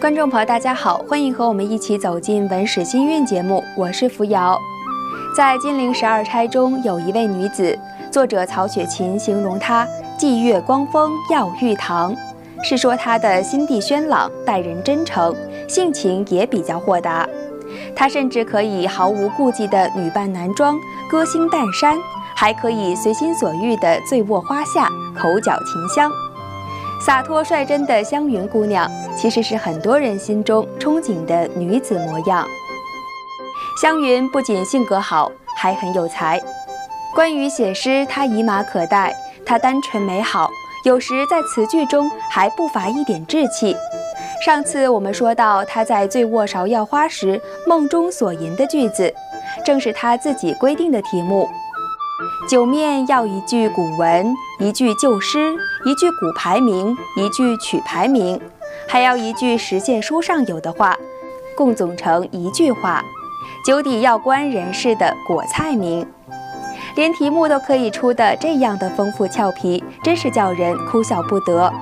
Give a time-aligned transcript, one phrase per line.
[0.00, 4.58] 观众朋友，大家好，欢迎和我们一起走进《文史新韵》节目，我是扶摇。
[5.36, 7.78] 在《金陵十二钗》中有一位女子，
[8.10, 9.86] 作者曹雪芹形容她
[10.18, 12.16] 霁月光风耀玉堂，
[12.62, 15.36] 是说她的心地轩朗，待人真诚，
[15.68, 17.28] 性情也比较豁达。
[17.94, 20.78] 她甚至可以毫无顾忌的女扮男装，
[21.10, 21.98] 歌星旦山，
[22.34, 26.10] 还可以随心所欲的醉卧花下，口角琴香。
[27.04, 28.90] 洒脱率真的湘云姑娘，
[29.20, 32.46] 其实是很多人心中憧憬的女子模样。
[33.82, 36.40] 湘云不仅性格好，还很有才。
[37.14, 40.50] 关于写诗，她以马可待，她单纯美好，
[40.86, 43.76] 有时在词句中还不乏一点稚气。
[44.42, 49.12] 上次我们说到她在醉卧芍药花时梦中所吟的句子，
[49.62, 51.46] 正是她自己规定的题目。
[52.48, 58.40] 九面要一句古文，一句旧诗，一句古牌名，一句曲牌名，
[58.86, 60.96] 还要一句实践书上有的话，
[61.56, 63.02] 共总成一句话。
[63.64, 66.06] 酒底要观人士的果菜名，
[66.96, 71.72] 连题目都可以出的这样的丰富俏皮，真是叫人哭笑不得。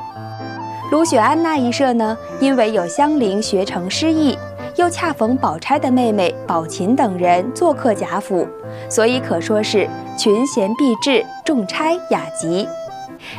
[0.91, 4.37] 卢雪庵那一社呢，因为有香菱学成诗意。
[4.77, 8.47] 又恰逢宝钗的妹妹宝琴等人做客贾府，
[8.89, 12.69] 所以可说是群贤毕至，众钗雅集。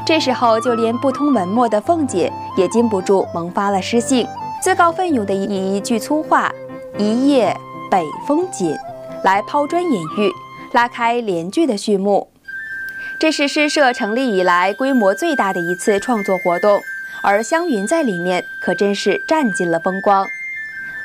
[0.05, 4.27] 这时候，就连不通文墨的凤姐也禁不住萌发了诗性，
[4.61, 6.51] 自告奋勇地以一句粗话
[6.97, 7.55] “一夜
[7.89, 8.77] 北风紧”
[9.23, 10.31] 来抛砖引玉，
[10.73, 12.29] 拉开连句的序幕。
[13.19, 16.79] 这是诗社成立以来规模最大的一次创作活动，
[17.21, 20.25] 而湘云在里面可真是占尽了风光。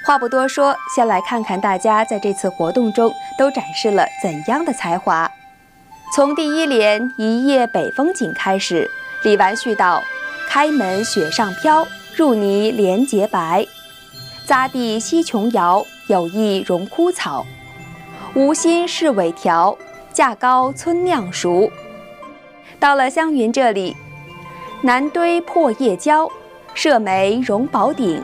[0.06, 5.30] 话不多说，先来看看大家在这次活动中都展示了怎样的才华。
[6.12, 8.88] 从第一联“一夜北风紧”开始，
[9.24, 10.02] 李纨絮道
[10.48, 13.66] ：“开门雪上飘，入泥莲洁白。
[14.46, 17.45] 匝地西琼瑶，有意荣枯草。
[18.34, 19.77] 无心是尾条，
[20.12, 21.70] 架高村酿熟。”
[22.79, 23.96] 到了湘云这里
[24.83, 26.30] ，“南堆破叶娇，
[26.74, 28.23] 射眉荣宝顶。”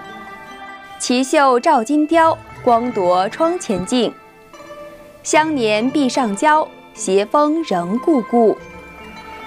[1.01, 4.13] 奇秀照金雕，光夺窗前镜。
[5.23, 6.69] 香年壁上娇，
[7.01, 8.55] 斜风仍故故。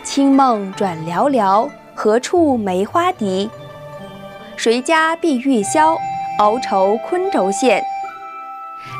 [0.03, 3.47] 清梦转寥寥，何处梅花笛？
[4.58, 5.96] 谁家碧玉箫，
[6.40, 7.84] 熬愁昆州线。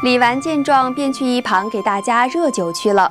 [0.04, 3.10] 李纨见状，便去一旁给大家热酒去了。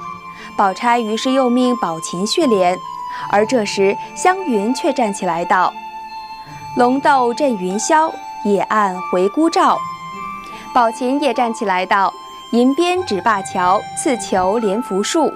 [0.57, 2.79] 宝钗于是又命宝琴续联，
[3.33, 5.73] 而这时湘云却站起来道
[6.79, 8.09] ：“龙斗震云霄。”
[8.47, 9.77] 野暗回孤照，
[10.73, 12.13] 宝琴也站起来道
[12.53, 15.33] ：“银鞭指灞桥，刺球连扶树。”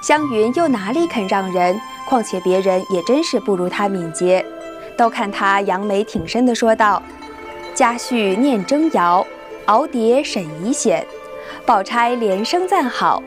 [0.00, 1.78] 湘云又哪里肯让人？
[2.06, 4.44] 况且别人也真是不如她敏捷。
[4.96, 7.02] 都看她扬眉挺身的说道
[7.74, 9.26] ：“家婿念征谣，
[9.66, 11.06] 熬蝶审疑险。”
[11.66, 13.22] 宝钗连声赞好。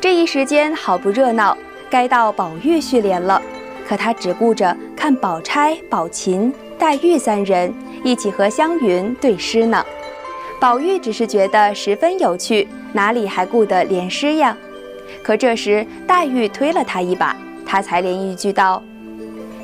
[0.00, 1.56] 这一时间好不热闹，
[1.88, 3.40] 该到宝玉续联了。
[3.86, 7.72] 可他只顾着看宝钗、宝琴、黛玉三人。
[8.02, 9.84] 一起和湘云对诗呢，
[10.58, 14.56] 宝玉只是觉得十分有趣，哪里还顾得连诗呀？
[15.22, 18.82] 可这时黛玉推了他一把，他才连一句道：“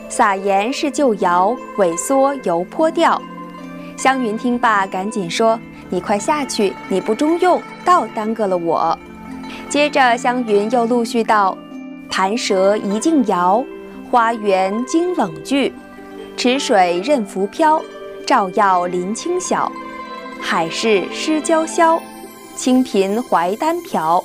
[0.08, 3.20] 撒盐是旧谣，萎缩犹颇调。”
[3.96, 5.58] 湘云听罢，赶紧说
[5.88, 8.96] ：“你快下去，你不中用，倒耽搁了我。”
[9.70, 11.56] 接着湘云又陆续道
[12.10, 13.64] ：“盘蛇一径摇，
[14.10, 15.72] 花园惊冷聚，
[16.36, 17.80] 池水任浮漂。”
[18.24, 19.70] 照耀林清晓，
[20.42, 21.98] 海市湿娇绡，
[22.54, 24.22] 清贫怀丹瓢，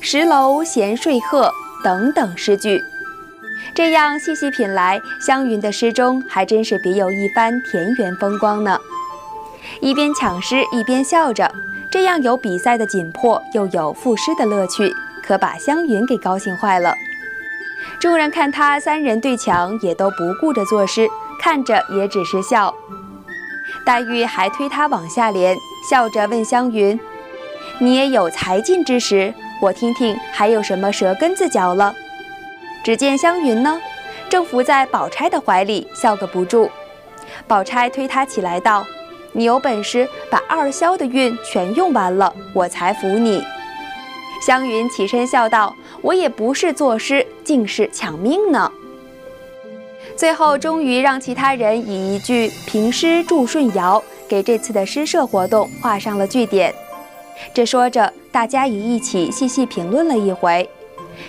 [0.00, 1.52] 石楼闲睡鹤
[1.84, 2.82] 等等诗句。
[3.74, 8.76] 这样细细品来，湘云的诗中还真是别有一番田园风光呢。
[9.80, 11.48] 一边抢诗一边笑着，
[11.90, 14.92] 这样有比赛的紧迫，又有赋诗的乐趣，
[15.22, 16.94] 可把湘云给高兴坏了。
[18.00, 21.06] 众人看他三人对抢，也都不顾着作诗，
[21.38, 22.74] 看着也只是笑。
[23.84, 25.56] 黛玉还推他往下连，
[25.88, 26.98] 笑着问湘云
[27.78, 31.94] ：“你也有才尽之时，我听听还有什么舌根子嚼了。”
[32.84, 33.80] 只见湘云呢，
[34.28, 36.70] 正伏在宝钗的怀里，笑个不住。
[37.46, 38.84] 宝钗推他起来道
[39.32, 43.44] ：“你有本事把二萧的韵全用完了，我才服你。”
[44.44, 48.70] 湘云起身笑道：“我也不是作诗，竟是抢命呢。”
[50.16, 56.72] 最后，终于让其他人以一句“平诗祝顺尧”给这次的诗社活动画上了句点。
[57.52, 60.68] 这说着，大家也一起细细评论了一回。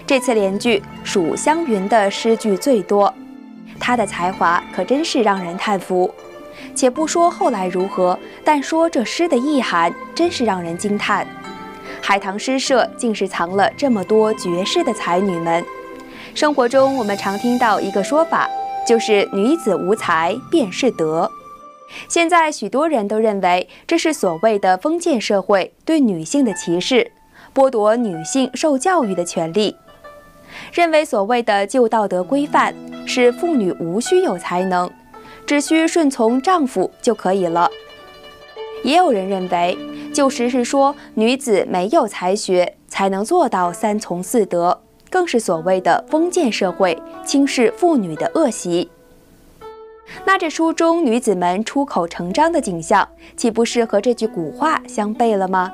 [0.06, 3.12] 这次联句属湘云的诗句最多，
[3.80, 6.14] 她的才华可真是让人叹服。
[6.76, 11.26] 且不说后来如何，但说这诗的意涵真是让人惊叹。
[12.02, 15.64] 海棠诗社竟是藏了这么多绝世的才女们。
[16.36, 18.50] 生活中我们常听到一个说法，
[18.86, 21.30] 就是女子无才便是德。
[22.08, 27.12] 现在许多人都认为这是所谓的封建社会对女性的歧视，
[27.54, 29.76] 剥夺女性受教育的权利。
[30.72, 32.76] 认为所谓的旧道德规范
[33.08, 34.90] 是妇女无需有才能，
[35.46, 37.70] 只需顺从丈夫就可以了。
[38.84, 39.78] 也有人认为
[40.14, 44.83] 旧时是说女子没有才学才能做到三从四德，
[45.13, 48.89] 更是所谓的封建社会轻视妇女的恶习。
[50.25, 53.07] 那这书中女子们出口成章的景象，
[53.38, 55.71] 岂不是和这句古话相悖了吗？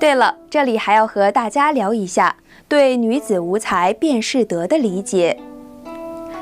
[0.00, 2.34] 对了，这里还要和大家聊一下
[2.66, 5.38] 对“女子无才便是德”的理解。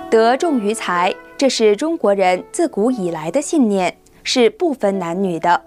[0.08, 3.94] 德重于才，这是中国人自古以来的信念，
[4.24, 5.60] 是不分男女的。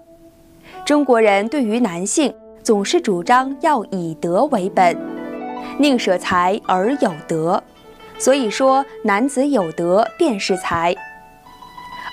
[0.84, 2.34] 中国人对于男性
[2.64, 4.96] 总是主张要以德为本，
[5.78, 7.62] 宁舍才而有德，
[8.18, 10.94] 所以说男子有德便是才。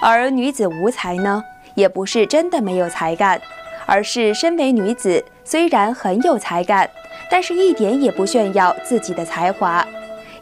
[0.02, 1.42] 而女子无才呢，
[1.76, 3.40] 也不是真的没有才干，
[3.86, 6.90] 而是身为女子，虽然很有才干，
[7.32, 9.86] 但是一点也不炫耀自己的才华，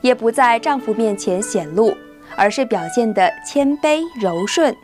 [0.01, 1.95] 也不在丈夫面前显露，
[2.35, 4.75] 而是表现得谦卑柔顺，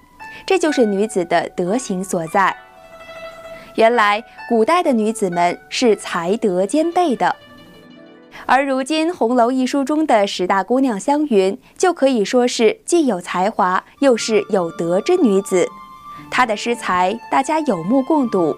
[0.45, 2.55] 这就是女子的德行所在。
[3.73, 7.35] 原来古代的女子们是才德兼备的。
[8.45, 15.67] 而如今《红楼》一书中的十大姑娘湘云，就可以说是既有才华又是有德之女子。
[16.29, 18.55] 她的诗才大家有目共睹，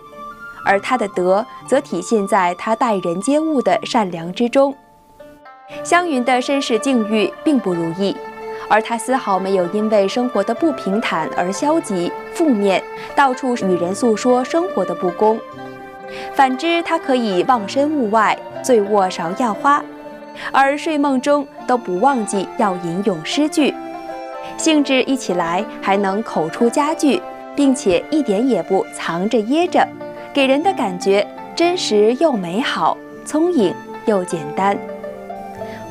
[0.65, 4.75] 而她的德则体现在她待人接物的善良之中。
[5.83, 8.15] 湘云的身世境遇并不如意，
[8.67, 12.83] 而她丝毫没有因为生活的不平坦而消极负面，
[13.15, 15.39] 到处与人诉说生活的不公。
[16.33, 18.37] 反之，她可以忘身物外。
[18.69, 19.83] 醉卧芍药花，
[20.51, 23.73] 而睡梦中都不忘记要吟咏诗句，
[24.57, 27.19] 兴致一起来还能口出佳句，
[27.55, 29.83] 并且一点也不藏着掖着，
[30.31, 31.25] 给人的感觉
[31.55, 32.95] 真实又美好，
[33.25, 33.73] 聪颖
[34.05, 34.77] 又简单。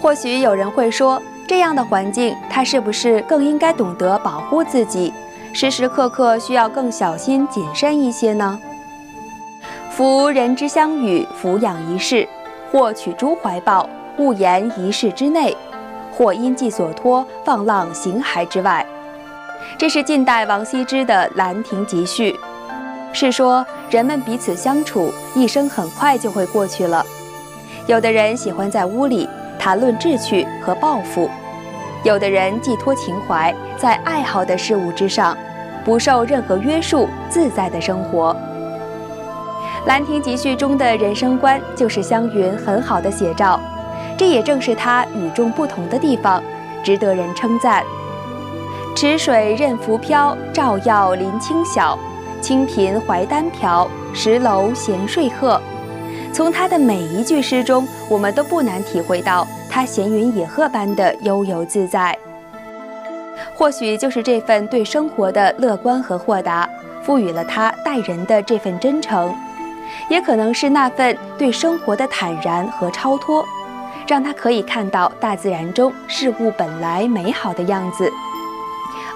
[0.01, 5.13] 或许有人会说，这样的环境，他是不是更应该懂得保护自己，
[5.53, 8.57] 时时刻刻需要更小心谨慎一些呢？
[9.91, 12.25] 夫人之相与，抚养一世。
[12.70, 13.88] 或取诸怀抱，
[14.19, 15.55] 勿言一室之内；
[16.12, 18.85] 或因寄所托，放浪形骸之外。
[19.76, 22.32] 这是近代王羲之的《兰亭集序》，
[23.12, 27.05] 是说人们彼此相处，一生很快就会过去了。
[27.87, 29.29] 有的人喜欢在屋里
[29.59, 31.29] 谈论志趣和抱负，
[32.05, 35.37] 有的人寄托情怀在爱好的事物之上，
[35.85, 38.35] 不受任何约束，自在的生活。
[39.88, 43.58] 《兰亭集序》中的人生观就是湘云很好的写照，
[44.19, 46.43] 这也正是她与众不同的地方，
[46.85, 47.82] 值得人称赞。
[48.94, 51.99] 池水任浮漂，照耀林清晓。
[52.43, 55.58] 清贫怀丹瓢，石楼闲睡鹤。
[56.35, 62.14] 从她的每一句诗中，我们都不难体会到她闲云野鹤般的悠游自在。
[63.54, 66.68] 或许就是这份对生活的乐观和豁达，
[67.02, 69.35] 赋予了她待人的这份真诚。
[70.09, 73.45] 也可能是那份对生活的坦然和超脱，
[74.07, 78.11] 让他可以看到大自然中事物本来美好的样子。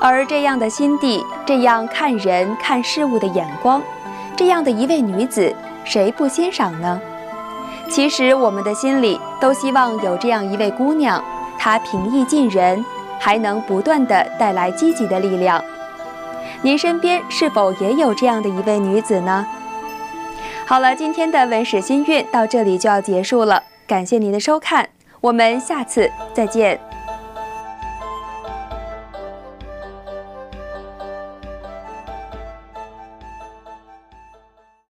[0.01, 3.81] 而这样的心地，这样看人看事物的眼光，
[4.37, 7.01] 这样的一位女子，谁不欣赏呢？
[7.89, 11.23] 其实我们的心里都希望有这样一位姑娘，
[11.59, 12.85] 她平易近人，
[13.21, 15.63] 还能不断的带来积极的力量。
[16.63, 19.47] 您身边是否也有这样的一位女子呢？
[20.73, 24.89] 好了，今天的文史新韵到这里就要结束了，感谢您的收看，
[25.21, 26.81] 我们下次再见。